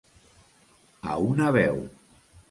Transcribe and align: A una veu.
A 1.15 1.17
una 1.25 1.51
veu. 1.57 1.77